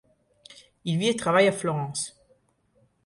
[0.83, 2.19] Il vit et travaille à Florence.